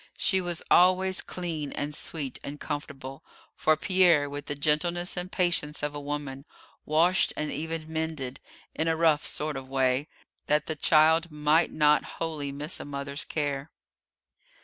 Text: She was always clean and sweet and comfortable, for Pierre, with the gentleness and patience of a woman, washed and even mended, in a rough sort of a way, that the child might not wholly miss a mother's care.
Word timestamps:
She 0.17 0.41
was 0.41 0.63
always 0.71 1.21
clean 1.21 1.71
and 1.73 1.93
sweet 1.93 2.39
and 2.43 2.59
comfortable, 2.59 3.23
for 3.53 3.77
Pierre, 3.77 4.27
with 4.27 4.47
the 4.47 4.55
gentleness 4.55 5.15
and 5.15 5.31
patience 5.31 5.83
of 5.83 5.93
a 5.93 6.01
woman, 6.01 6.43
washed 6.87 7.31
and 7.37 7.51
even 7.51 7.85
mended, 7.87 8.39
in 8.73 8.87
a 8.87 8.95
rough 8.97 9.23
sort 9.27 9.55
of 9.55 9.65
a 9.65 9.71
way, 9.71 10.07
that 10.47 10.65
the 10.65 10.75
child 10.75 11.29
might 11.29 11.71
not 11.71 12.03
wholly 12.17 12.51
miss 12.51 12.79
a 12.79 12.85
mother's 12.85 13.25
care. 13.25 13.69